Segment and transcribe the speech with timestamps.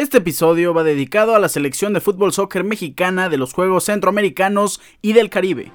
[0.00, 4.80] Este episodio va dedicado a la selección de fútbol soccer mexicana de los Juegos Centroamericanos
[5.02, 5.72] y del Caribe.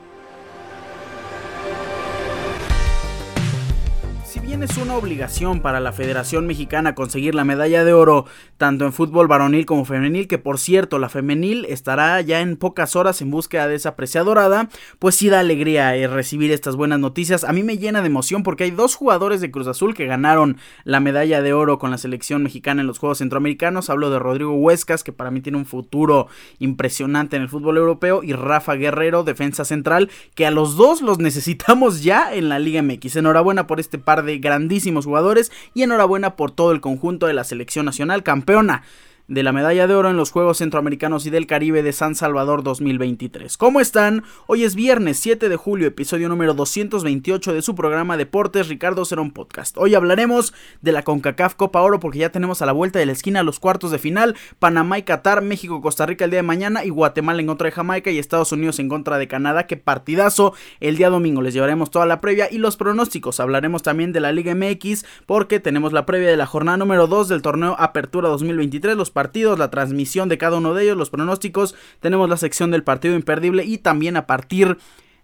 [4.63, 8.25] Es una obligación para la Federación Mexicana conseguir la medalla de oro
[8.57, 12.95] tanto en fútbol varonil como femenil, que por cierto la femenil estará ya en pocas
[12.95, 16.99] horas en búsqueda de esa preciada dorada, pues sí da alegría eh, recibir estas buenas
[16.99, 17.43] noticias.
[17.43, 20.57] A mí me llena de emoción porque hay dos jugadores de Cruz Azul que ganaron
[20.85, 23.89] la medalla de oro con la selección mexicana en los Juegos Centroamericanos.
[23.89, 26.27] Hablo de Rodrigo Huescas, que para mí tiene un futuro
[26.59, 31.19] impresionante en el fútbol europeo, y Rafa Guerrero, defensa central, que a los dos los
[31.25, 33.17] necesitamos ya en la Liga MX.
[33.17, 37.43] Enhorabuena por este par de grandísimos jugadores y enhorabuena por todo el conjunto de la
[37.43, 38.83] selección nacional campeona
[39.27, 42.61] de la medalla de oro en los Juegos Centroamericanos y del Caribe de San Salvador
[42.61, 43.57] 2023.
[43.57, 44.23] ¿Cómo están?
[44.45, 49.31] Hoy es viernes 7 de julio, episodio número 228 de su programa Deportes Ricardo Cerón
[49.31, 49.77] Podcast.
[49.79, 53.13] Hoy hablaremos de la CONCACAF Copa Oro porque ya tenemos a la vuelta de la
[53.13, 56.85] esquina los cuartos de final, Panamá y Qatar, México, Costa Rica el día de mañana
[56.85, 59.65] y Guatemala en contra de Jamaica y Estados Unidos en contra de Canadá.
[59.65, 61.41] Qué partidazo el día domingo.
[61.41, 63.39] Les llevaremos toda la previa y los pronósticos.
[63.39, 67.27] Hablaremos también de la Liga MX porque tenemos la previa de la jornada número 2
[67.27, 68.95] del torneo Apertura 2023.
[68.95, 72.83] Los partidos, la transmisión de cada uno de ellos, los pronósticos, tenemos la sección del
[72.83, 74.77] partido imperdible y también a partir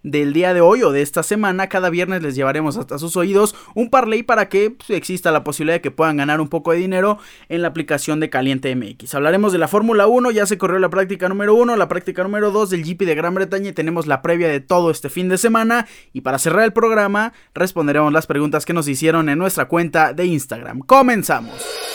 [0.04, 3.54] del día de hoy o de esta semana, cada viernes les llevaremos hasta sus oídos
[3.76, 6.78] un parlay para que pues, exista la posibilidad de que puedan ganar un poco de
[6.78, 9.14] dinero en la aplicación de Caliente MX.
[9.16, 12.52] Hablaremos de la Fórmula 1, ya se corrió la práctica número 1, la práctica número
[12.52, 15.38] 2 del GP de Gran Bretaña y tenemos la previa de todo este fin de
[15.38, 15.88] semana.
[16.14, 20.26] Y para cerrar el programa, responderemos las preguntas que nos hicieron en nuestra cuenta de
[20.26, 20.80] Instagram.
[20.80, 21.91] Comenzamos.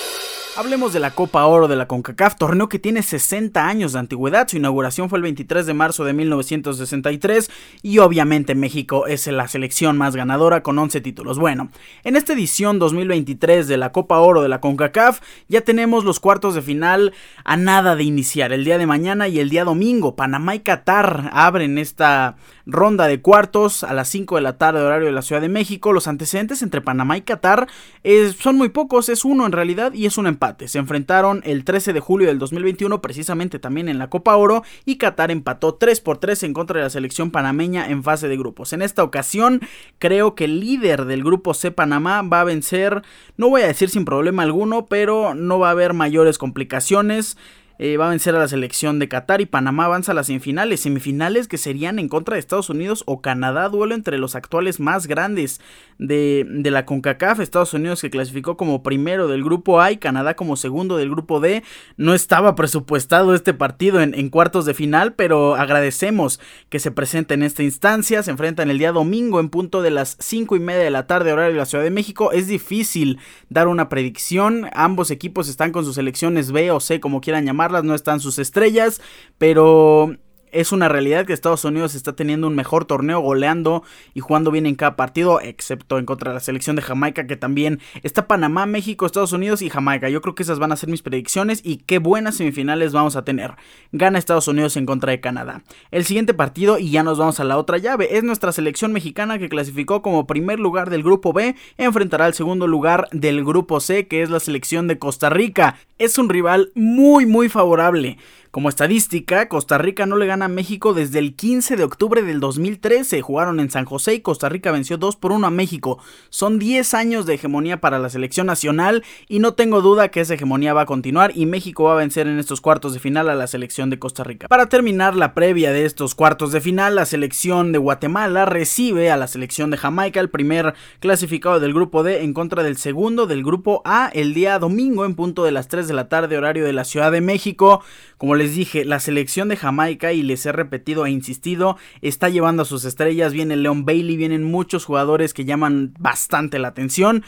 [0.58, 4.48] Hablemos de la Copa Oro de la CONCACAF, torneo que tiene 60 años de antigüedad.
[4.48, 7.50] Su inauguración fue el 23 de marzo de 1963
[7.82, 11.38] y obviamente México es la selección más ganadora con 11 títulos.
[11.38, 11.68] Bueno,
[12.04, 16.54] en esta edición 2023 de la Copa Oro de la CONCACAF ya tenemos los cuartos
[16.54, 17.12] de final
[17.44, 18.54] a nada de iniciar.
[18.54, 23.20] El día de mañana y el día domingo, Panamá y Qatar abren esta ronda de
[23.20, 25.92] cuartos a las 5 de la tarde horario de la Ciudad de México.
[25.92, 27.68] Los antecedentes entre Panamá y Qatar
[28.04, 30.45] eh, son muy pocos, es uno en realidad y es un empate.
[30.66, 34.96] Se enfrentaron el 13 de julio del 2021, precisamente también en la Copa Oro, y
[34.96, 38.72] Qatar empató 3 por 3 en contra de la selección panameña en fase de grupos.
[38.72, 39.60] En esta ocasión,
[39.98, 43.02] creo que el líder del grupo C Panamá va a vencer,
[43.36, 47.36] no voy a decir sin problema alguno, pero no va a haber mayores complicaciones.
[47.78, 50.80] Eh, va a vencer a la selección de Qatar y Panamá avanza a las semifinales,
[50.80, 55.06] semifinales que serían en contra de Estados Unidos o Canadá, duelo entre los actuales más
[55.06, 55.60] grandes
[55.98, 60.56] de, la CONCACAF, Estados Unidos que clasificó como primero del grupo A y Canadá como
[60.56, 61.62] segundo del grupo D,
[61.98, 67.34] no estaba presupuestado este partido en, en cuartos de final, pero agradecemos que se presente
[67.34, 70.82] en esta instancia, se enfrentan el día domingo en punto de las 5 y media
[70.82, 73.18] de la tarde horario de la Ciudad de México, es difícil
[73.50, 77.65] dar una predicción, ambos equipos están con sus selecciones B o C como quieran llamar
[77.70, 79.00] no están sus estrellas,
[79.38, 80.16] pero
[80.52, 83.82] es una realidad que Estados Unidos está teniendo un mejor torneo goleando
[84.14, 87.36] y jugando bien en cada partido, excepto en contra de la selección de Jamaica, que
[87.36, 90.08] también está Panamá, México, Estados Unidos y Jamaica.
[90.08, 93.24] Yo creo que esas van a ser mis predicciones y qué buenas semifinales vamos a
[93.24, 93.54] tener.
[93.92, 95.62] Gana Estados Unidos en contra de Canadá.
[95.90, 99.38] El siguiente partido, y ya nos vamos a la otra llave, es nuestra selección mexicana
[99.38, 104.06] que clasificó como primer lugar del grupo B, enfrentará al segundo lugar del grupo C,
[104.06, 105.78] que es la selección de Costa Rica.
[105.98, 108.18] Es un rival muy, muy favorable.
[108.50, 112.40] Como estadística, Costa Rica no le gana a México desde el 15 de octubre del
[112.40, 113.20] 2013.
[113.22, 115.98] Jugaron en San José y Costa Rica venció 2 por 1 a México.
[116.30, 120.34] Son 10 años de hegemonía para la selección nacional y no tengo duda que esa
[120.34, 123.34] hegemonía va a continuar y México va a vencer en estos cuartos de final a
[123.34, 124.48] la selección de Costa Rica.
[124.48, 129.16] Para terminar la previa de estos cuartos de final, la selección de Guatemala recibe a
[129.16, 133.42] la selección de Jamaica, el primer clasificado del grupo D en contra del segundo del
[133.42, 136.72] grupo A el día domingo en punto de las 3 de la tarde horario de
[136.72, 137.82] la Ciudad de México.
[138.18, 142.62] Como les dije, la selección de Jamaica, y les he repetido e insistido, está llevando
[142.62, 143.32] a sus estrellas.
[143.32, 147.24] Viene Leon Bailey, vienen muchos jugadores que llaman bastante la atención.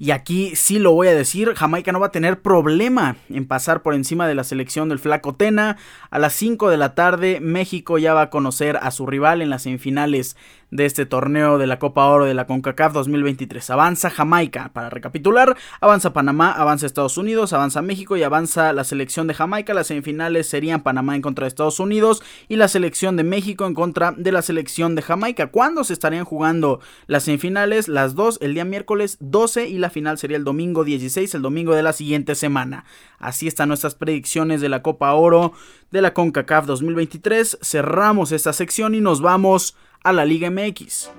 [0.00, 3.82] Y aquí sí lo voy a decir, Jamaica no va a tener problema en pasar
[3.82, 5.76] por encima de la selección del Flaco Tena.
[6.08, 9.50] A las 5 de la tarde México ya va a conocer a su rival en
[9.50, 10.38] las semifinales
[10.70, 13.70] de este torneo de la Copa Oro de la CONCACAF 2023.
[13.70, 19.26] Avanza Jamaica, para recapitular, avanza Panamá, avanza Estados Unidos, avanza México y avanza la selección
[19.26, 19.74] de Jamaica.
[19.74, 23.74] Las semifinales serían Panamá en contra de Estados Unidos y la selección de México en
[23.74, 25.48] contra de la selección de Jamaica.
[25.48, 27.88] ¿Cuándo se estarían jugando las semifinales?
[27.88, 31.74] Las dos el día miércoles 12 y la final sería el domingo 16, el domingo
[31.74, 32.84] de la siguiente semana.
[33.18, 35.52] Así están nuestras predicciones de la Copa Oro
[35.90, 37.58] de la CONCACAF 2023.
[37.62, 41.10] Cerramos esta sección y nos vamos a la Liga MX.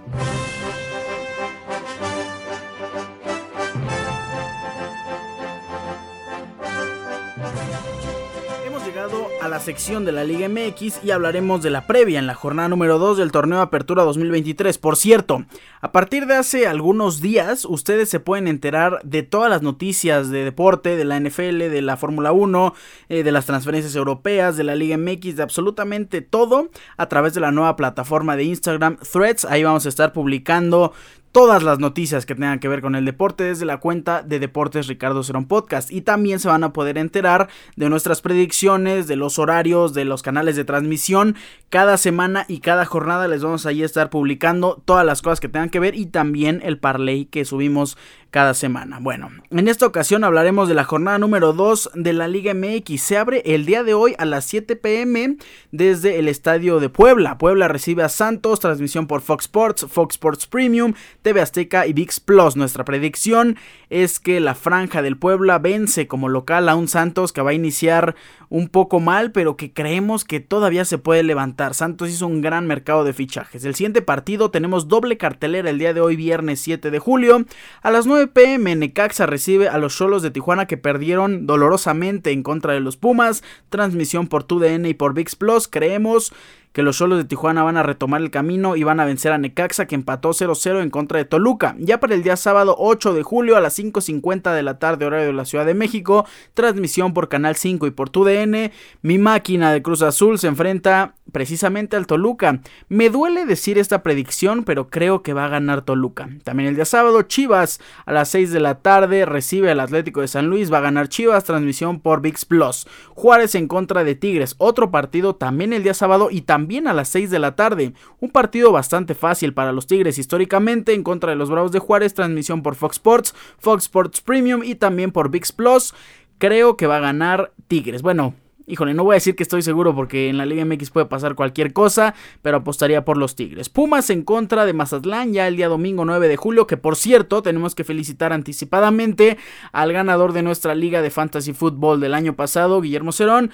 [9.51, 12.97] La sección de la Liga MX y hablaremos de la previa en la jornada número
[12.97, 14.77] 2 del torneo Apertura 2023.
[14.77, 15.43] Por cierto,
[15.81, 20.45] a partir de hace algunos días ustedes se pueden enterar de todas las noticias de
[20.45, 22.73] deporte, de la NFL, de la Fórmula 1,
[23.09, 27.41] eh, de las transferencias europeas, de la Liga MX, de absolutamente todo a través de
[27.41, 29.43] la nueva plataforma de Instagram Threads.
[29.43, 30.93] Ahí vamos a estar publicando
[31.31, 34.87] todas las noticias que tengan que ver con el deporte desde la cuenta de Deportes
[34.87, 35.91] Ricardo Cerón Podcast.
[35.91, 40.21] Y también se van a poder enterar de nuestras predicciones, de los horarios, de los
[40.21, 41.35] canales de transmisión.
[41.69, 45.69] Cada semana y cada jornada les vamos a estar publicando todas las cosas que tengan
[45.69, 47.97] que ver y también el parlay que subimos
[48.31, 48.99] cada semana.
[49.01, 53.01] Bueno, en esta ocasión hablaremos de la jornada número 2 de la Liga MX.
[53.01, 55.35] Se abre el día de hoy a las 7 pm
[55.71, 57.37] desde el estadio de Puebla.
[57.37, 62.21] Puebla recibe a Santos, transmisión por Fox Sports, Fox Sports Premium, TV Azteca y VIX
[62.21, 62.55] Plus.
[62.55, 63.57] Nuestra predicción
[63.89, 67.53] es que la franja del Puebla vence como local a un Santos que va a
[67.53, 68.15] iniciar
[68.47, 71.73] un poco mal, pero que creemos que todavía se puede levantar.
[71.73, 73.65] Santos hizo un gran mercado de fichajes.
[73.65, 77.45] El siguiente partido tenemos doble cartelera el día de hoy, viernes 7 de julio.
[77.81, 82.43] A las 9 pm Necaxa recibe a los Cholos de Tijuana que perdieron dolorosamente en
[82.43, 83.43] contra de los Pumas.
[83.69, 85.67] Transmisión por TUDN y por VIX Plus.
[85.67, 86.33] Creemos
[86.73, 89.37] que los solos de Tijuana van a retomar el camino y van a vencer a
[89.37, 91.75] Necaxa que empató 0-0 en contra de Toluca.
[91.79, 95.27] Ya para el día sábado 8 de julio a las 5.50 de la tarde horario
[95.27, 98.71] de la Ciudad de México, transmisión por Canal 5 y por TUDN,
[99.01, 102.61] mi máquina de Cruz Azul se enfrenta precisamente al Toluca.
[102.89, 106.29] Me duele decir esta predicción, pero creo que va a ganar Toluca.
[106.43, 110.27] También el día sábado, Chivas a las 6 de la tarde recibe al Atlético de
[110.27, 112.87] San Luis, va a ganar Chivas, transmisión por VIX Plus.
[113.09, 117.09] Juárez en contra de Tigres, otro partido también el día sábado y también a las
[117.09, 117.93] 6 de la tarde.
[118.19, 122.13] Un partido bastante fácil para los Tigres históricamente en contra de los Bravos de Juárez,
[122.13, 125.93] transmisión por Fox Sports, Fox Sports Premium y también por VIX Plus.
[126.37, 128.01] Creo que va a ganar Tigres.
[128.01, 128.35] Bueno,
[128.67, 131.35] Híjole, no voy a decir que estoy seguro porque en la Liga MX puede pasar
[131.35, 133.67] cualquier cosa, pero apostaría por los Tigres.
[133.67, 137.41] Pumas en contra de Mazatlán ya el día domingo 9 de julio, que por cierto
[137.41, 139.37] tenemos que felicitar anticipadamente
[139.73, 143.51] al ganador de nuestra Liga de Fantasy Football del año pasado, Guillermo Cerón.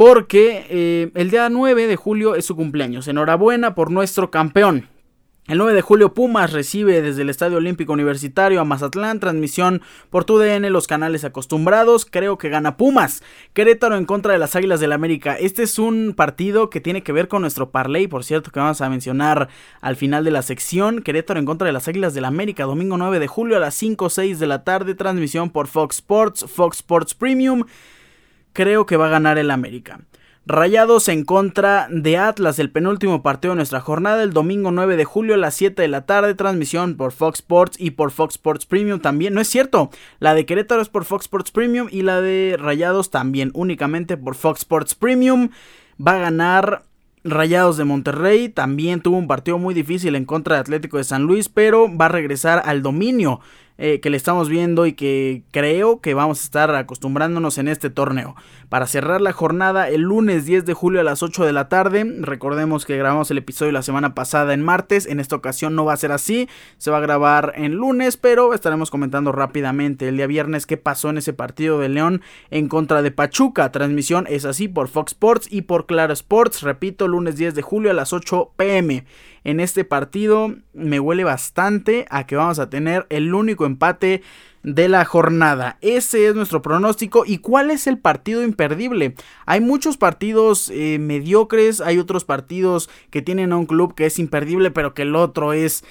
[0.00, 3.06] Porque eh, el día 9 de julio es su cumpleaños.
[3.06, 4.88] Enhorabuena por nuestro campeón.
[5.46, 10.24] El 9 de julio Pumas recibe desde el Estadio Olímpico Universitario a Mazatlán, transmisión por
[10.24, 13.22] TUDN, los canales acostumbrados, creo que gana Pumas.
[13.52, 15.34] Querétaro en contra de las Águilas del la América.
[15.34, 18.80] Este es un partido que tiene que ver con nuestro parlay, por cierto, que vamos
[18.80, 19.50] a mencionar
[19.82, 21.02] al final de la sección.
[21.02, 23.74] Querétaro en contra de las Águilas del la América, domingo 9 de julio a las
[23.74, 27.64] 5 o 6 de la tarde, transmisión por Fox Sports, Fox Sports Premium.
[28.52, 30.00] Creo que va a ganar el América.
[30.46, 35.04] Rayados en contra de Atlas, el penúltimo partido de nuestra jornada, el domingo 9 de
[35.04, 38.66] julio a las 7 de la tarde, transmisión por Fox Sports y por Fox Sports
[38.66, 39.34] Premium también.
[39.34, 43.10] No es cierto, la de Querétaro es por Fox Sports Premium y la de Rayados
[43.10, 45.50] también, únicamente por Fox Sports Premium.
[46.04, 46.84] Va a ganar
[47.22, 51.24] Rayados de Monterrey también tuvo un partido muy difícil en contra de Atlético de San
[51.24, 53.40] Luis, pero va a regresar al dominio
[53.82, 57.88] eh, que le estamos viendo y que creo que vamos a estar acostumbrándonos en este
[57.88, 58.36] torneo.
[58.68, 62.04] Para cerrar la jornada el lunes 10 de julio a las 8 de la tarde,
[62.20, 65.94] recordemos que grabamos el episodio la semana pasada en martes, en esta ocasión no va
[65.94, 66.46] a ser así,
[66.76, 71.08] se va a grabar en lunes, pero estaremos comentando rápidamente el día viernes qué pasó
[71.08, 73.72] en ese partido de León en contra de Pachuca.
[73.72, 77.90] Transmisión es así por Fox Sports y por Claro Sports, repito, lunes 10 de julio
[77.90, 79.06] a las 8 pm
[79.44, 84.22] en este partido me huele bastante a que vamos a tener el único empate
[84.62, 85.78] de la jornada.
[85.80, 87.24] Ese es nuestro pronóstico.
[87.26, 89.14] ¿Y cuál es el partido imperdible?
[89.46, 94.18] Hay muchos partidos eh, mediocres, hay otros partidos que tienen a un club que es
[94.18, 95.84] imperdible, pero que el otro es,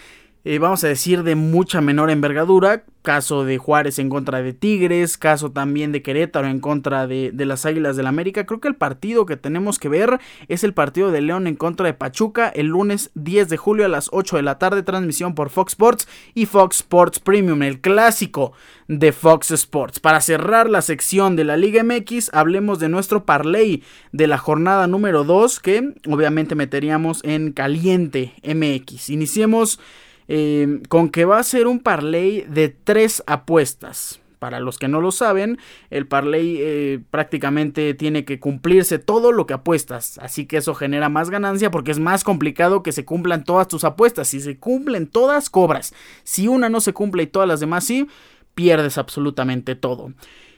[0.46, 5.17] eh, vamos a decir, de mucha menor envergadura caso de Juárez en contra de Tigres,
[5.17, 8.46] caso también de Querétaro en contra de, las Águilas del la América.
[8.46, 11.86] Creo que el partido que tenemos que ver es el partido de León en contra
[11.88, 15.50] de Pachuca el lunes 10 de julio a las 8 de la tarde, transmisión por
[15.50, 18.53] Fox Sports y Fox Sports Premium, el clásico
[18.88, 20.00] de Fox Sports.
[20.00, 24.88] Para cerrar la sección de la Liga MX, hablemos de nuestro parlay de la jornada
[24.88, 29.10] número 2 que obviamente meteríamos en caliente MX.
[29.10, 29.79] Iniciemos
[30.31, 34.21] eh, con que va a ser un parlay de tres apuestas.
[34.38, 35.57] Para los que no lo saben,
[35.89, 40.17] el parlay eh, prácticamente tiene que cumplirse todo lo que apuestas.
[40.19, 43.83] Así que eso genera más ganancia porque es más complicado que se cumplan todas tus
[43.83, 44.29] apuestas.
[44.29, 45.93] Si se cumplen todas, cobras.
[46.24, 48.07] Si una no se cumple y todas las demás sí,
[48.53, 50.13] pierdes absolutamente todo.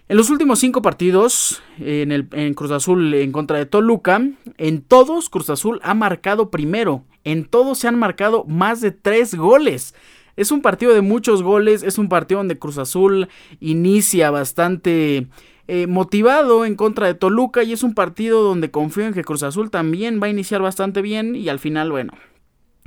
[0.10, 4.22] En los últimos cinco partidos en, el, en Cruz Azul en contra de Toluca,
[4.58, 7.06] en todos Cruz Azul ha marcado primero.
[7.24, 9.96] En todos se han marcado más de tres goles.
[10.36, 13.30] Es un partido de muchos goles, es un partido donde Cruz Azul
[13.60, 15.28] inicia bastante
[15.68, 19.44] eh, motivado en contra de Toluca y es un partido donde confío en que Cruz
[19.44, 22.14] Azul también va a iniciar bastante bien y al final, bueno,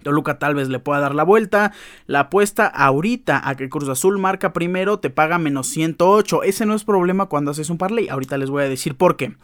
[0.04, 1.72] Toluca tal vez le pueda dar la vuelta.
[2.06, 6.44] La apuesta ahorita a que Cruz Azul marca primero te paga menos 108.
[6.44, 8.08] Ese no es problema cuando haces un parlay.
[8.08, 9.34] Ahorita les voy a decir por qué.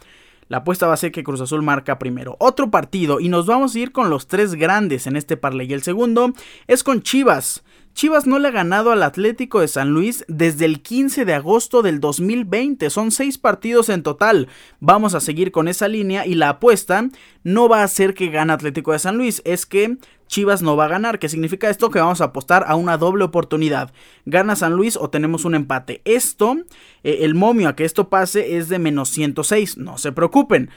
[0.47, 2.35] La apuesta va a ser que Cruz Azul marca primero.
[2.39, 5.71] Otro partido y nos vamos a ir con los tres grandes en este parlay.
[5.71, 6.33] El segundo
[6.67, 7.63] es con Chivas.
[7.93, 11.81] Chivas no le ha ganado al Atlético de San Luis desde el 15 de agosto
[11.81, 12.89] del 2020.
[12.89, 14.47] Son seis partidos en total.
[14.79, 17.09] Vamos a seguir con esa línea y la apuesta
[17.43, 19.41] no va a ser que gane Atlético de San Luis.
[19.45, 21.19] Es que Chivas no va a ganar.
[21.19, 21.91] ¿Qué significa esto?
[21.91, 23.91] Que vamos a apostar a una doble oportunidad.
[24.25, 26.01] Gana San Luis o tenemos un empate.
[26.05, 26.57] Esto,
[27.03, 29.77] eh, el momio a que esto pase es de menos 106.
[29.77, 30.69] No se preocupen.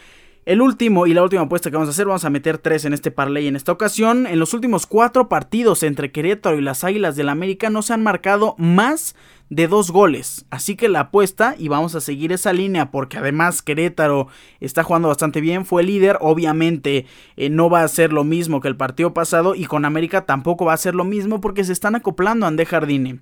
[0.46, 2.92] El último y la última apuesta que vamos a hacer, vamos a meter tres en
[2.92, 4.26] este parlay en esta ocasión.
[4.26, 8.02] En los últimos cuatro partidos entre Querétaro y las Águilas del América no se han
[8.02, 9.16] marcado más
[9.48, 10.44] de dos goles.
[10.50, 14.28] Así que la apuesta, y vamos a seguir esa línea porque además Querétaro
[14.60, 18.68] está jugando bastante bien, fue líder, obviamente eh, no va a ser lo mismo que
[18.68, 21.94] el partido pasado y con América tampoco va a ser lo mismo porque se están
[21.94, 23.20] acoplando a Ande Jardine.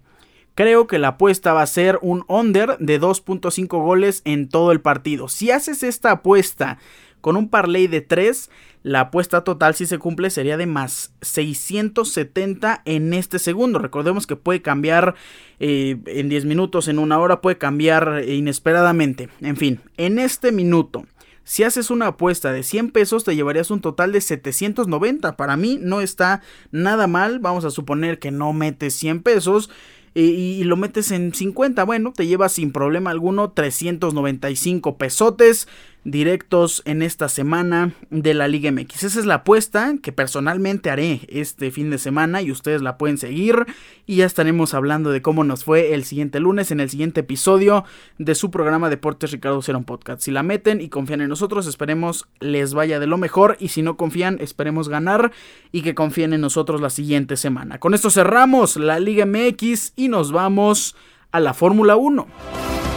[0.54, 4.82] Creo que la apuesta va a ser un under de 2.5 goles en todo el
[4.82, 5.28] partido.
[5.28, 6.78] Si haces esta apuesta
[7.22, 8.50] con un parlay de 3,
[8.82, 13.78] la apuesta total si se cumple sería de más 670 en este segundo.
[13.78, 15.14] Recordemos que puede cambiar
[15.60, 19.30] eh, en 10 minutos, en una hora, puede cambiar inesperadamente.
[19.40, 21.06] En fin, en este minuto.
[21.44, 25.36] Si haces una apuesta de 100 pesos te llevarías un total de 790.
[25.36, 27.40] Para mí no está nada mal.
[27.40, 29.70] Vamos a suponer que no metes 100 pesos
[30.14, 35.68] y, lo metes en 50, bueno, te llevas sin problema alguno 395 pesotes
[36.04, 39.04] directos en esta semana de la Liga MX.
[39.04, 43.18] Esa es la apuesta que personalmente haré este fin de semana y ustedes la pueden
[43.18, 43.66] seguir
[44.06, 47.84] y ya estaremos hablando de cómo nos fue el siguiente lunes en el siguiente episodio
[48.18, 50.22] de su programa Deportes Ricardo Cerón Podcast.
[50.22, 53.82] Si la meten y confían en nosotros, esperemos les vaya de lo mejor y si
[53.82, 55.32] no confían, esperemos ganar
[55.70, 57.78] y que confíen en nosotros la siguiente semana.
[57.78, 60.96] Con esto cerramos la Liga MX y nos vamos
[61.30, 62.91] a la Fórmula 1.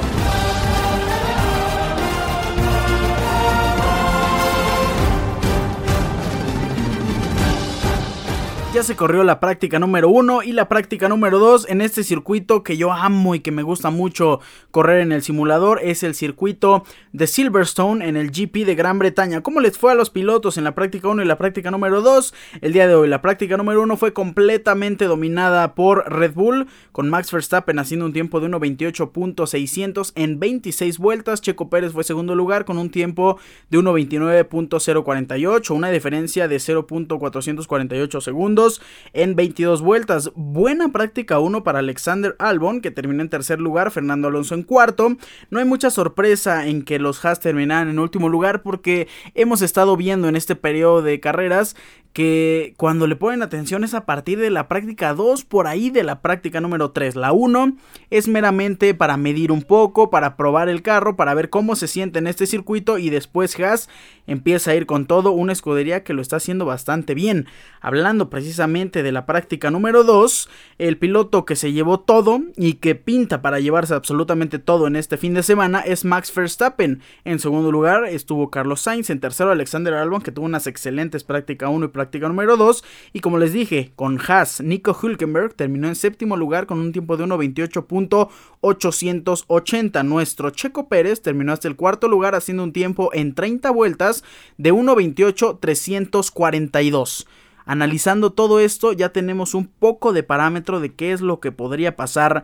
[8.76, 12.62] Ya se corrió la práctica número 1 y la práctica número 2 en este circuito
[12.62, 15.80] que yo amo y que me gusta mucho correr en el simulador.
[15.82, 19.40] Es el circuito de Silverstone en el GP de Gran Bretaña.
[19.40, 22.34] ¿Cómo les fue a los pilotos en la práctica 1 y la práctica número 2?
[22.60, 27.10] El día de hoy la práctica número 1 fue completamente dominada por Red Bull con
[27.10, 31.40] Max Verstappen haciendo un tiempo de 1.28.600 en 26 vueltas.
[31.40, 33.40] Checo Pérez fue segundo lugar con un tiempo
[33.70, 38.65] de 1.29.048, una diferencia de 0.448 segundos
[39.14, 40.32] en 22 vueltas.
[40.36, 45.16] Buena práctica 1 para Alexander Albon, que terminó en tercer lugar, Fernando Alonso en cuarto.
[45.50, 49.96] No hay mucha sorpresa en que los Haas terminaran en último lugar porque hemos estado
[49.98, 51.76] viendo en este periodo de carreras
[52.16, 56.06] que cuando le ponen atención es a partir de la práctica 2, por ahí de
[56.06, 57.18] la práctica número 3.
[57.18, 57.76] La 1
[58.10, 62.20] es meramente para medir un poco, para probar el carro, para ver cómo se siente
[62.20, 63.90] en este circuito y después Haas
[64.28, 67.48] empieza a ir con todo, una escudería que lo está haciendo bastante bien.
[67.82, 70.48] Hablando precisamente de la práctica número 2,
[70.78, 75.18] el piloto que se llevó todo y que pinta para llevarse absolutamente todo en este
[75.18, 77.02] fin de semana es Max Verstappen.
[77.26, 81.68] En segundo lugar estuvo Carlos Sainz, en tercero Alexander Albon que tuvo unas excelentes práctica
[81.68, 82.82] 1 y práctica número 2.
[83.12, 87.18] Y como les dije, con Haas, Nico Hülkenberg terminó en séptimo lugar con un tiempo
[87.18, 90.06] de 1.28.880.
[90.06, 94.24] Nuestro Checo Pérez terminó hasta el cuarto lugar haciendo un tiempo en 30 vueltas
[94.58, 97.26] de 1.28.342.
[97.66, 101.96] Analizando todo esto ya tenemos un poco de parámetro de qué es lo que podría
[101.96, 102.44] pasar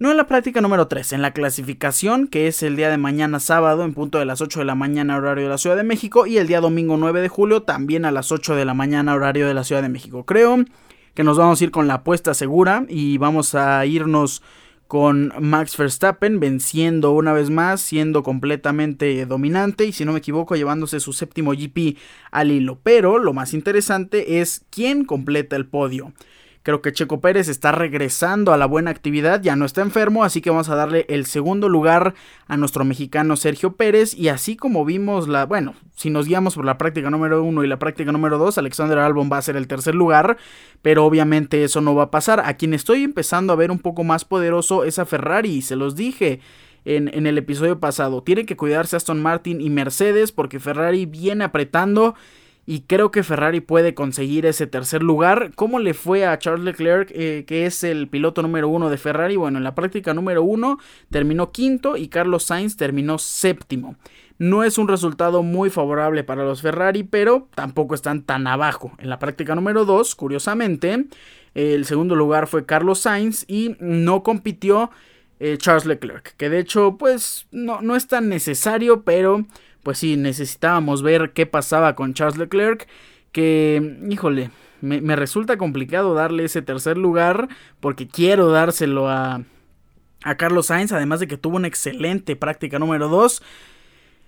[0.00, 3.40] no en la práctica número 3, en la clasificación, que es el día de mañana
[3.40, 6.24] sábado en punto de las 8 de la mañana horario de la Ciudad de México
[6.24, 9.48] y el día domingo 9 de julio también a las 8 de la mañana horario
[9.48, 10.24] de la Ciudad de México.
[10.24, 10.64] Creo
[11.14, 14.40] que nos vamos a ir con la apuesta segura y vamos a irnos
[14.88, 20.56] con Max Verstappen venciendo una vez más, siendo completamente dominante y si no me equivoco
[20.56, 21.96] llevándose su séptimo GP
[22.30, 22.80] al hilo.
[22.82, 26.12] Pero lo más interesante es quién completa el podio.
[26.68, 30.42] Creo que Checo Pérez está regresando a la buena actividad, ya no está enfermo, así
[30.42, 32.12] que vamos a darle el segundo lugar
[32.46, 34.12] a nuestro mexicano Sergio Pérez.
[34.12, 37.68] Y así como vimos la, bueno, si nos guiamos por la práctica número uno y
[37.68, 40.36] la práctica número dos, Alexander Albon va a ser el tercer lugar,
[40.82, 42.40] pero obviamente eso no va a pasar.
[42.40, 45.96] A quien estoy empezando a ver un poco más poderoso es a Ferrari, se los
[45.96, 46.40] dije.
[46.84, 48.22] En, en, el episodio pasado.
[48.22, 52.14] Tiene que cuidarse Aston Martin y Mercedes porque Ferrari viene apretando
[52.70, 55.52] y creo que Ferrari puede conseguir ese tercer lugar.
[55.54, 59.36] ¿Cómo le fue a Charles Leclerc, eh, que es el piloto número uno de Ferrari?
[59.36, 63.96] Bueno, en la práctica número uno terminó quinto y Carlos Sainz terminó séptimo.
[64.36, 68.92] No es un resultado muy favorable para los Ferrari, pero tampoco están tan abajo.
[68.98, 71.06] En la práctica número 2, curiosamente,
[71.54, 74.90] el segundo lugar fue Carlos Sainz y no compitió
[75.40, 79.46] eh, Charles Leclerc, que de hecho pues no, no es tan necesario, pero
[79.82, 82.88] pues sí, necesitábamos ver qué pasaba con Charles Leclerc,
[83.32, 87.48] que, híjole, me, resulta complicado darle ese tercer lugar,
[87.80, 89.42] porque quiero dárselo a,
[90.22, 93.42] a Carlos Sainz, además de que tuvo una excelente práctica número 2.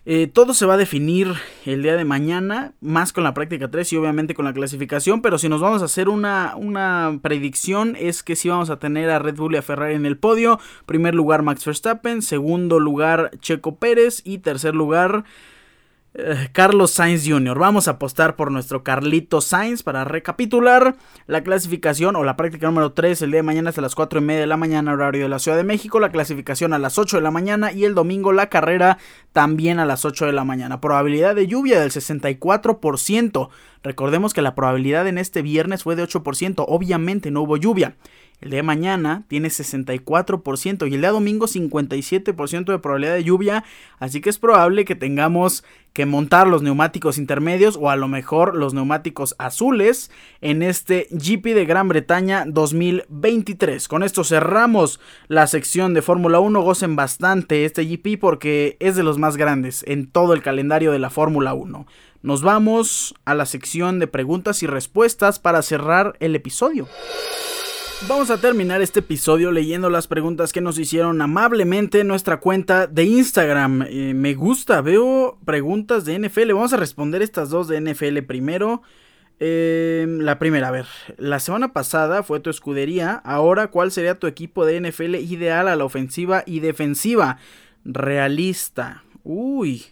[0.07, 1.35] Eh, todo se va a definir
[1.67, 5.37] el día de mañana, más con la práctica 3 y obviamente con la clasificación, pero
[5.37, 9.19] si nos vamos a hacer una, una predicción es que sí vamos a tener a
[9.19, 10.59] Red Bull y a Ferrari en el podio.
[10.87, 15.25] Primer lugar Max Verstappen, segundo lugar Checo Pérez y tercer lugar
[16.53, 17.57] Carlos Sainz Jr.
[17.57, 22.93] Vamos a apostar por nuestro Carlito Sainz para recapitular la clasificación o la práctica número
[22.93, 25.29] 3 el día de mañana hasta las 4 y media de la mañana horario de
[25.29, 28.33] la Ciudad de México, la clasificación a las 8 de la mañana y el domingo
[28.33, 28.99] la carrera
[29.33, 30.81] también a las 8 de la mañana.
[30.81, 33.49] Probabilidad de lluvia del 64%.
[33.83, 37.97] Recordemos que la probabilidad en este viernes fue de 8%, obviamente no hubo lluvia.
[38.41, 43.65] El de mañana tiene 64% y el día domingo 57% de probabilidad de lluvia,
[43.99, 48.57] así que es probable que tengamos que montar los neumáticos intermedios o a lo mejor
[48.57, 50.11] los neumáticos azules
[50.41, 53.89] en este GP de Gran Bretaña 2023.
[53.89, 59.03] Con esto cerramos la sección de Fórmula 1, gocen bastante este GP porque es de
[59.03, 61.87] los más grandes en todo el calendario de la Fórmula 1.
[62.23, 66.87] Nos vamos a la sección de preguntas y respuestas para cerrar el episodio.
[68.09, 72.87] Vamos a terminar este episodio leyendo las preguntas que nos hicieron amablemente en nuestra cuenta
[72.87, 73.83] de Instagram.
[73.89, 76.53] Eh, me gusta, veo preguntas de NFL.
[76.53, 78.83] Vamos a responder estas dos de NFL primero.
[79.39, 80.87] Eh, la primera, a ver,
[81.17, 83.15] la semana pasada fue tu escudería.
[83.25, 87.39] Ahora, ¿cuál sería tu equipo de NFL ideal a la ofensiva y defensiva?
[87.85, 89.05] Realista.
[89.25, 89.87] Uy.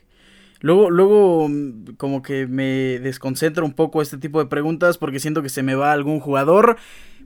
[0.61, 1.49] Luego, luego,
[1.97, 5.75] como que me desconcentra un poco este tipo de preguntas porque siento que se me
[5.75, 6.77] va algún jugador.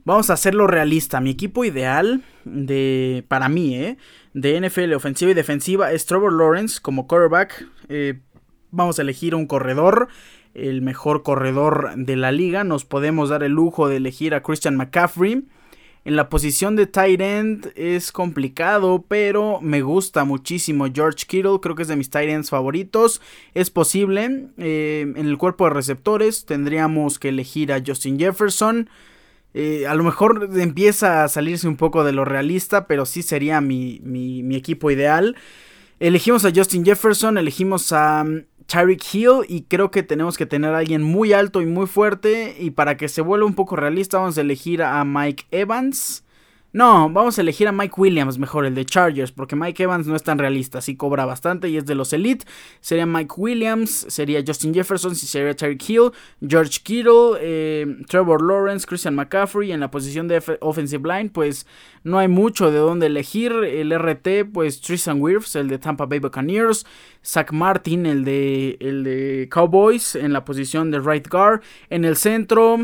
[0.05, 1.21] Vamos a hacerlo realista.
[1.21, 3.97] Mi equipo ideal de para mí, ¿eh?
[4.33, 7.67] de NFL ofensiva y defensiva es Trevor Lawrence como quarterback.
[7.87, 8.19] Eh,
[8.71, 10.09] vamos a elegir un corredor,
[10.53, 12.63] el mejor corredor de la liga.
[12.63, 15.45] Nos podemos dar el lujo de elegir a Christian McCaffrey.
[16.05, 21.75] En la posición de tight end es complicado, pero me gusta muchísimo George Kittle, creo
[21.75, 23.21] que es de mis tight ends favoritos.
[23.53, 28.89] Es posible, eh, en el cuerpo de receptores tendríamos que elegir a Justin Jefferson.
[29.53, 33.61] Eh, a lo mejor empieza a salirse un poco de lo realista, pero sí sería
[33.61, 35.37] mi, mi, equipo ideal.
[35.99, 40.73] Elegimos a Justin Jefferson, elegimos a um, Tyreek Hill y creo que tenemos que tener
[40.73, 42.55] a alguien muy alto y muy fuerte.
[42.59, 46.23] Y para que se vuelva un poco realista, vamos a elegir a Mike Evans.
[46.73, 50.15] No, vamos a elegir a Mike Williams mejor, el de Chargers, porque Mike Evans no
[50.15, 52.45] es tan realista, sí cobra bastante y es de los Elite.
[52.81, 59.13] Sería Mike Williams, sería Justin Jefferson, sería Tyreek Hill, George Kittle, eh, Trevor Lawrence, Christian
[59.13, 59.71] McCaffrey.
[59.71, 61.67] En la posición de offensive line, pues
[62.03, 63.51] no hay mucho de dónde elegir.
[63.51, 66.87] El RT, pues Tristan Wirfs, el de Tampa Bay Buccaneers.
[67.23, 71.61] Zach Martin, el de, el de Cowboys, en la posición de right guard.
[71.91, 72.79] En el centro...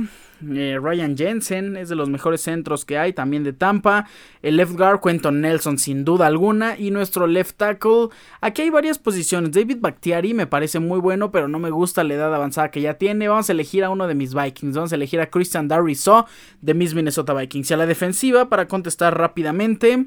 [0.48, 4.08] Eh, Ryan Jensen es de los mejores centros que hay, también de Tampa.
[4.42, 6.78] El left guard, Quentin Nelson, sin duda alguna.
[6.78, 8.10] Y nuestro left tackle,
[8.42, 9.52] aquí hay varias posiciones.
[9.52, 12.96] David Bakhtiari me parece muy bueno, pero no me gusta la edad avanzada que ya
[12.96, 13.28] tiene.
[13.28, 14.76] Vamos a elegir a uno de mis Vikings.
[14.76, 16.26] Vamos a elegir a Christian Darrisaw
[16.62, 17.72] de mis Minnesota Vikings.
[17.72, 20.06] Y a la defensiva, para contestar rápidamente,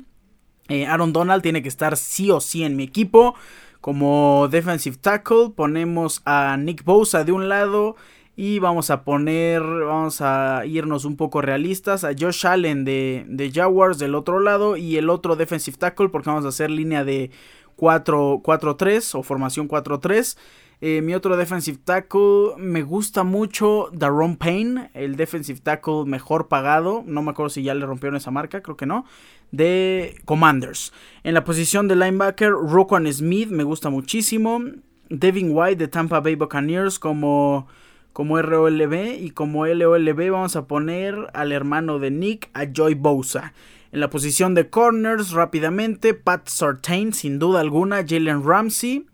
[0.69, 3.35] eh, Aaron Donald tiene que estar sí o sí en mi equipo.
[3.83, 7.97] Como defensive tackle, ponemos a Nick Bosa de un lado
[8.37, 13.51] y vamos a poner, vamos a irnos un poco realistas, a Josh Allen de, de
[13.51, 17.31] Jaguars del otro lado y el otro defensive tackle porque vamos a hacer línea de
[17.77, 20.37] 4-3 o formación 4-3.
[20.85, 27.05] Eh, mi otro defensive tackle me gusta mucho Daron Payne, el defensive tackle mejor pagado.
[27.07, 29.05] No me acuerdo si ya le rompieron esa marca, creo que no.
[29.53, 30.93] De Commanders.
[31.23, 34.61] En la posición de linebacker, Roquan Smith me gusta muchísimo.
[35.09, 37.69] Devin White de Tampa Bay Buccaneers como
[38.13, 43.53] como ROLB y como LOLB vamos a poner al hermano de Nick, a Joy Bosa.
[43.91, 49.07] En la posición de corners rápidamente, Pat Sartain sin duda alguna, Jalen Ramsey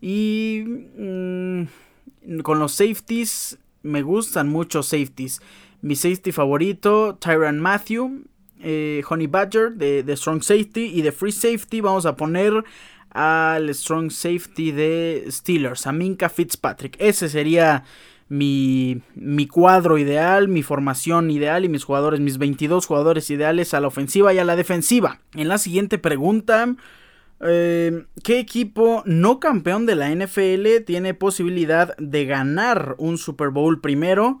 [0.00, 1.62] y mm,
[2.42, 5.40] con los safeties me gustan mucho safeties.
[5.80, 8.24] Mi safety favorito, Tyron Matthew,
[8.60, 12.64] eh, Honey Badger de, de, Strong Safety y de Free Safety vamos a poner
[13.10, 16.96] al Strong Safety de Steelers, a Minka Fitzpatrick.
[17.00, 17.84] Ese sería
[18.32, 23.80] mi, mi cuadro ideal, mi formación ideal y mis jugadores, mis 22 jugadores ideales a
[23.80, 25.20] la ofensiva y a la defensiva.
[25.34, 26.74] En la siguiente pregunta,
[27.40, 33.82] eh, ¿qué equipo no campeón de la NFL tiene posibilidad de ganar un Super Bowl
[33.82, 34.40] primero?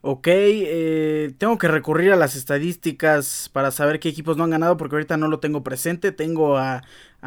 [0.00, 4.78] Ok, eh, tengo que recurrir a las estadísticas para saber qué equipos no han ganado
[4.78, 6.10] porque ahorita no lo tengo presente.
[6.10, 6.84] Tengo a,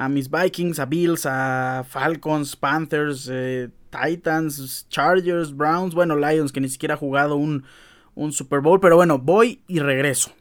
[0.09, 6.69] mis Vikings, a Bills, a Falcons, Panthers, eh, Titans, Chargers, Browns, bueno, Lions que ni
[6.69, 7.63] siquiera ha jugado un,
[8.15, 8.79] un Super Bowl.
[8.79, 10.31] Pero bueno, voy y regreso.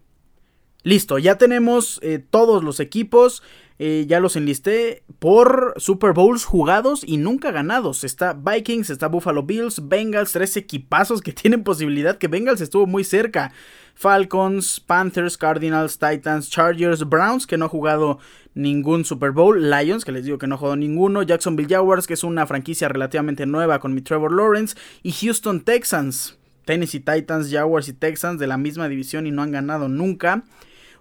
[0.83, 3.43] Listo, ya tenemos eh, todos los equipos.
[3.81, 8.03] Eh, ya los enlisté por Super Bowls jugados y nunca ganados.
[8.03, 13.05] Está Vikings, está Buffalo Bills, Bengals, tres equipazos que tienen posibilidad, que Bengals estuvo muy
[13.05, 13.53] cerca.
[13.95, 18.19] Falcons, Panthers, Cardinals, Titans, Chargers, Browns, que no ha jugado
[18.55, 22.15] ningún Super Bowl, Lions, que les digo que no ha jugado ninguno, Jacksonville Jaguars, que
[22.15, 26.37] es una franquicia relativamente nueva con mi Trevor Lawrence, y Houston Texans.
[26.65, 30.45] Tennessee Titans, Jaguars y Texans de la misma división y no han ganado nunca.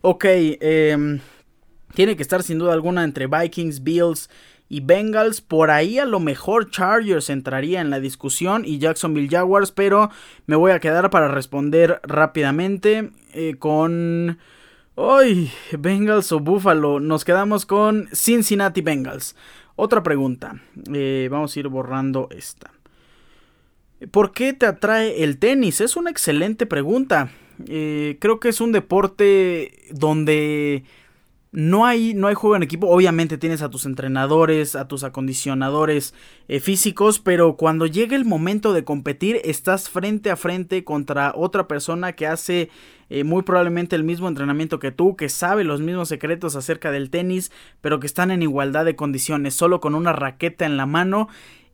[0.02, 1.20] Ok, eh,
[1.98, 4.30] tiene que estar sin duda alguna entre Vikings, Bills
[4.70, 5.42] y Bengals.
[5.42, 10.12] Por ahí a lo mejor Chargers entraría en la discusión y Jacksonville Jaguars, pero
[10.46, 14.38] me voy a quedar para responder rápidamente eh, con...
[14.96, 15.52] ¡Ay!
[15.72, 17.00] Bengals o Buffalo.
[17.00, 19.36] Nos quedamos con Cincinnati Bengals.
[19.76, 20.62] Otra pregunta.
[20.94, 22.70] Eh, vamos a ir borrando esta.
[24.12, 25.82] ¿Por qué te atrae el tenis?
[25.82, 27.32] Es una excelente pregunta.
[27.68, 30.84] Eh, creo que es un deporte donde
[31.58, 32.88] no hay, no hay juego en equipo.
[32.88, 36.14] Obviamente tienes a tus entrenadores, a tus acondicionadores
[36.48, 41.68] eh, físicos, pero cuando llega el momento de competir, estás frente a frente contra otra
[41.68, 42.70] persona que hace
[43.10, 47.10] eh, muy probablemente el mismo entrenamiento que tú, que sabe los mismos secretos acerca del
[47.10, 51.28] tenis, pero que están en igualdad de condiciones, solo con una raqueta en la mano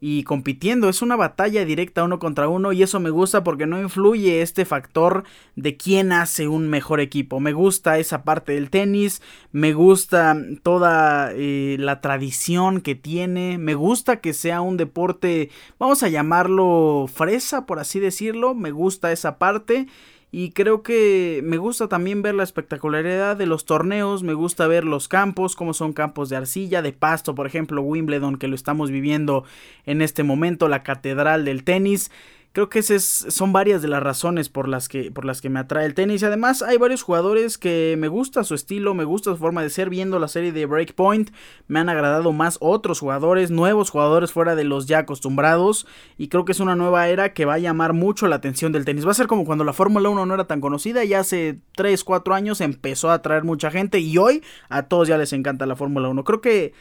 [0.06, 0.90] y compitiendo.
[0.90, 4.66] Es una batalla directa uno contra uno y eso me gusta porque no influye este
[4.66, 5.24] factor
[5.56, 7.40] de quién hace un mejor equipo.
[7.40, 9.22] Me gusta esa parte del tenis,
[9.54, 16.04] me gusta toda eh, la tradición que tiene, me gusta que sea un deporte, vamos
[16.04, 19.88] a llamarlo fresa, por así decirlo, me gusta esa parte.
[20.36, 24.84] Y creo que me gusta también ver la espectacularidad de los torneos, me gusta ver
[24.84, 28.90] los campos, como son campos de arcilla, de pasto, por ejemplo, Wimbledon, que lo estamos
[28.90, 29.44] viviendo
[29.86, 32.10] en este momento, la catedral del tenis.
[32.54, 35.60] Creo que esas son varias de las razones por las, que, por las que me
[35.60, 36.22] atrae el tenis.
[36.22, 39.90] Además hay varios jugadores que me gusta su estilo, me gusta su forma de ser.
[39.90, 41.32] Viendo la serie de Breakpoint,
[41.68, 45.88] me han agradado más otros jugadores, nuevos jugadores fuera de los ya acostumbrados.
[46.16, 48.86] Y creo que es una nueva era que va a llamar mucho la atención del
[48.86, 49.08] tenis.
[49.08, 51.04] Va a ser como cuando la Fórmula 1 no era tan conocida.
[51.04, 53.98] Y hace 3, 4 años empezó a atraer mucha gente.
[53.98, 56.24] Y hoy a todos ya les encanta la Fórmula 1.
[56.24, 56.74] Creo que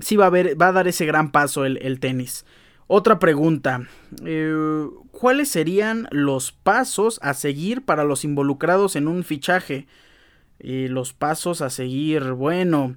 [0.00, 2.44] sí va a, haber, va a dar ese gran paso el, el tenis.
[2.86, 3.86] Otra pregunta.
[4.24, 9.86] Eh, ¿Cuáles serían los pasos a seguir para los involucrados en un fichaje?
[10.58, 12.96] Eh, los pasos a seguir, bueno.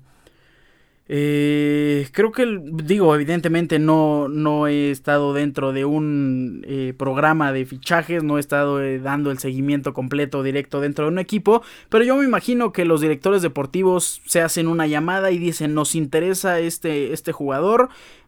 [1.10, 6.66] Eh, creo que, digo, evidentemente no, no he estado dentro de un
[6.98, 11.62] programa de fichajes, no he estado dando el seguimiento completo directo dentro de un equipo,
[11.88, 15.96] pero yo me imagino que los directores deportivos se hacen una llamada y dicen, nos
[15.96, 17.88] interesa este, este jugador,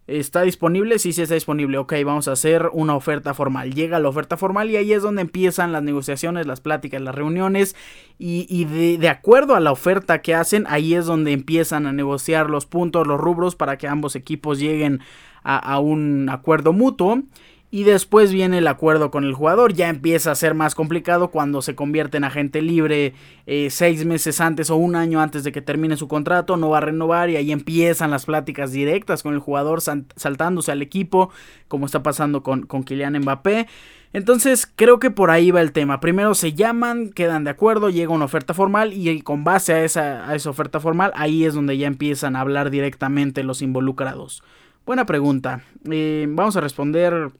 [0.09, 0.97] ¿Está disponible?
[0.97, 1.77] Sí, sí está disponible.
[1.77, 3.75] Ok, vamos a hacer una oferta formal.
[3.75, 7.75] Llega la oferta formal y ahí es donde empiezan las negociaciones, las pláticas, las reuniones.
[8.17, 12.65] Y, de, acuerdo a la oferta que hacen, ahí es donde empiezan a negociar los
[12.65, 14.99] puntos, los rubros para que ambos equipos lleguen
[15.43, 17.21] a un acuerdo mutuo.
[17.71, 19.73] Y después viene el acuerdo con el jugador.
[19.73, 23.13] Ya empieza a ser más complicado cuando se convierte en agente libre
[23.45, 26.57] eh, seis meses antes o un año antes de que termine su contrato.
[26.57, 30.81] No va a renovar y ahí empiezan las pláticas directas con el jugador saltándose al
[30.81, 31.29] equipo,
[31.67, 33.67] como está pasando con, con Kylian Mbappé.
[34.13, 35.99] Entonces creo que por ahí va el tema.
[35.99, 40.27] Primero se llaman, quedan de acuerdo, llega una oferta formal y con base a esa,
[40.27, 44.41] a esa oferta formal ahí es donde ya empiezan a hablar directamente los involucrados.
[44.87, 45.61] Buena pregunta.
[45.91, 47.31] Eh, vamos a responder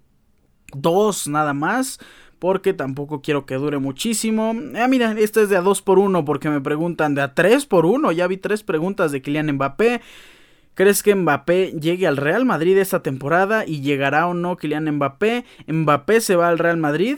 [0.73, 1.99] dos nada más.
[2.39, 4.55] Porque tampoco quiero que dure muchísimo.
[4.77, 7.65] Ah, mira, esta es de a 2 por 1 porque me preguntan de a 3
[7.65, 8.13] por 1.
[8.13, 9.99] Ya vi tres preguntas de Kylian Mbappé.
[10.73, 15.43] ¿Crees que Mbappé llegue al Real Madrid esta temporada y llegará o no Kylian Mbappé?
[15.67, 17.17] ¿Mbappé se va al Real Madrid?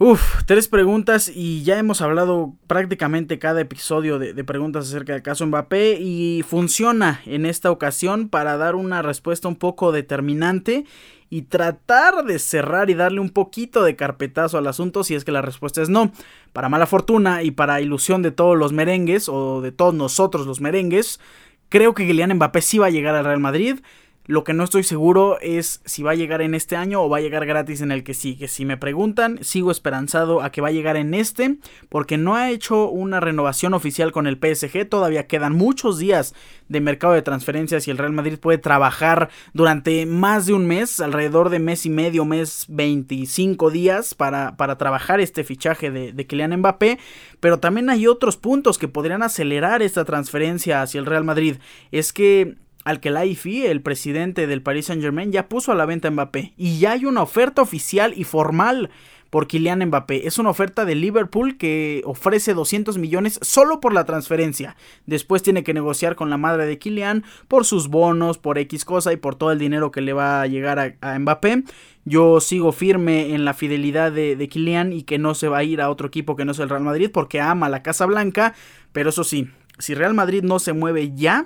[0.00, 5.44] Uf, tres preguntas y ya hemos hablado prácticamente cada episodio de, preguntas acerca del caso
[5.44, 10.84] Mbappé y funciona en esta ocasión para dar una respuesta un poco determinante
[11.30, 15.32] y tratar de cerrar y darle un poquito de carpetazo al asunto si es que
[15.32, 16.12] la respuesta es no.
[16.52, 20.60] Para mala fortuna y para ilusión de todos los merengues o de todos nosotros los
[20.60, 21.20] merengues,
[21.68, 23.80] creo que Kylian Mbappé sí va a llegar al Real Madrid.
[24.28, 27.16] Lo que no estoy seguro es si va a llegar en este año o va
[27.16, 28.46] a llegar gratis en el que sigue.
[28.46, 31.56] Si me preguntan, sigo esperanzado a que va a llegar en este,
[31.88, 34.86] porque no ha hecho una renovación oficial con el PSG.
[34.86, 36.34] Todavía quedan muchos días
[36.68, 41.00] de mercado de transferencias y el Real Madrid puede trabajar durante más de un mes,
[41.00, 46.26] alrededor de mes y medio, mes 25 días para, para trabajar este fichaje de, de
[46.26, 46.98] Kylian Mbappé.
[47.40, 51.56] Pero también hay otros puntos que podrían acelerar esta transferencia hacia el Real Madrid.
[51.92, 55.84] Es que al que Laifi, el presidente del Paris Saint Germain, ya puso a la
[55.84, 56.54] venta a Mbappé.
[56.56, 58.88] Y ya hay una oferta oficial y formal
[59.28, 60.26] por Kylian Mbappé.
[60.26, 64.74] Es una oferta de Liverpool que ofrece 200 millones solo por la transferencia.
[65.04, 69.12] Después tiene que negociar con la madre de Kylian por sus bonos, por X cosa
[69.12, 71.64] y por todo el dinero que le va a llegar a, Mbappé.
[72.06, 75.62] Yo sigo firme en la fidelidad de, de Kylian y que no se va a
[75.62, 78.54] ir a otro equipo que no sea el Real Madrid porque ama la Casa Blanca.
[78.92, 81.44] Pero eso sí, si Real Madrid no se mueve ya,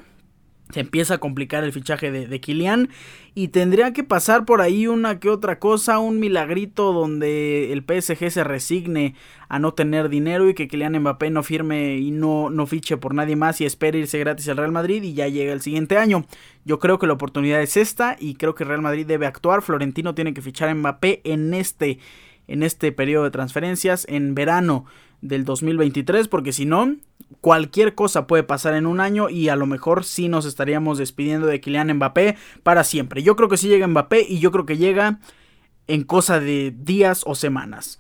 [0.73, 2.89] se empieza a complicar el fichaje de, de Kylian
[3.35, 8.31] y tendría que pasar por ahí una que otra cosa, un milagrito donde el PSG
[8.31, 9.15] se resigne
[9.49, 13.15] a no tener dinero y que Kylian Mbappé no firme y no, no fiche por
[13.15, 16.25] nadie más y espere irse gratis al Real Madrid y ya llega el siguiente año.
[16.65, 19.63] Yo creo que la oportunidad es esta y creo que Real Madrid debe actuar.
[19.63, 21.99] Florentino tiene que fichar a Mbappé en este,
[22.49, 24.87] en este periodo de transferencias, en verano
[25.23, 26.97] del 2023, porque si no,
[27.41, 31.47] cualquier cosa puede pasar en un año y a lo mejor sí nos estaríamos despidiendo
[31.47, 33.23] de Kylian Mbappé para siempre.
[33.23, 35.21] Yo creo que sí llega Mbappé y yo creo que llega
[35.87, 37.99] en cosa de días o semanas.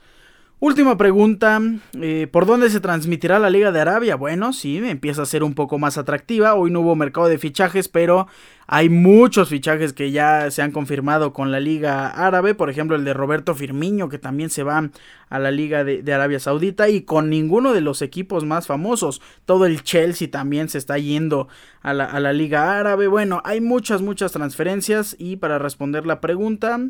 [0.64, 1.60] Última pregunta,
[2.00, 4.14] eh, ¿por dónde se transmitirá la Liga de Arabia?
[4.14, 6.54] Bueno, sí, empieza a ser un poco más atractiva.
[6.54, 8.28] Hoy no hubo mercado de fichajes, pero
[8.66, 12.54] hay muchos fichajes que ya se han confirmado con la Liga Árabe.
[12.54, 14.90] Por ejemplo, el de Roberto Firmiño, que también se va
[15.28, 16.88] a la Liga de, Arabia Saudita.
[16.88, 19.20] Y con ninguno de los equipos más famosos.
[19.44, 21.48] Todo el Chelsea también se está yendo
[21.82, 23.08] a la, a la Liga Árabe.
[23.08, 25.16] Bueno, hay muchas, muchas transferencias.
[25.18, 26.80] Y para responder la pregunta,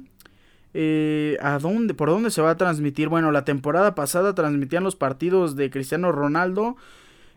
[0.75, 1.95] eh, ¿A dónde?
[1.95, 3.09] ¿Por dónde se va a transmitir?
[3.09, 6.77] Bueno, la temporada pasada transmitían los partidos de Cristiano Ronaldo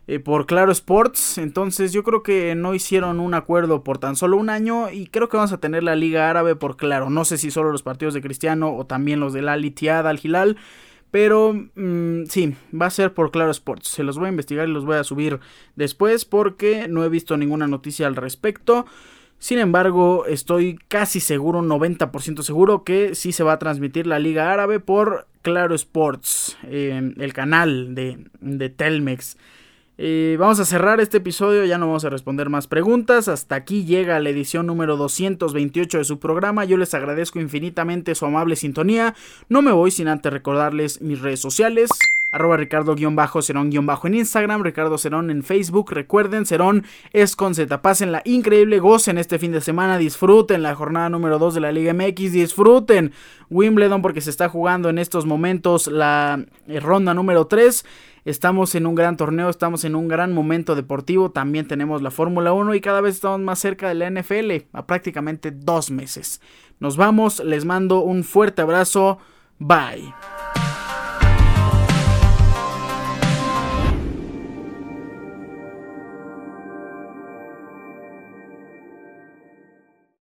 [0.06, 1.38] eh, por Claro Sports.
[1.38, 4.90] Entonces yo creo que no hicieron un acuerdo por tan solo un año.
[4.90, 7.10] Y creo que vamos a tener la Liga Árabe por Claro.
[7.10, 10.20] No sé si solo los partidos de Cristiano o también los del Al Ittihad, Al
[10.22, 10.56] Hilal.
[11.10, 13.88] Pero mm, sí, va a ser por Claro Sports.
[13.88, 15.40] Se los voy a investigar y los voy a subir
[15.74, 18.86] después porque no he visto ninguna noticia al respecto.
[19.38, 24.52] Sin embargo, estoy casi seguro, 90% seguro, que sí se va a transmitir la Liga
[24.52, 29.36] Árabe por Claro Sports, el canal de, Telmex.
[29.98, 33.28] Eh, vamos a cerrar este episodio, ya no vamos a responder más preguntas.
[33.28, 36.64] Hasta aquí llega la edición número 228 de su programa.
[36.64, 39.14] Yo les agradezco infinitamente su amable sintonía.
[39.48, 41.90] No me voy sin antes recordarles mis redes sociales
[42.36, 45.90] arroba Ricardo-Cerón- en Instagram, Ricardo Cerón en Facebook.
[45.90, 47.82] Recuerden, Cerón es con Z.
[47.82, 51.72] Pasen la increíble, gocen este fin de semana, disfruten la jornada número 2 de la
[51.72, 53.12] Liga MX, disfruten
[53.50, 57.84] Wimbledon porque se está jugando en estos momentos la eh, ronda número 3.
[58.24, 62.52] Estamos en un gran torneo, estamos en un gran momento deportivo, también tenemos la Fórmula
[62.52, 66.40] 1 y cada vez estamos más cerca de la NFL, a prácticamente dos meses.
[66.80, 69.18] Nos vamos, les mando un fuerte abrazo,
[69.58, 70.12] bye.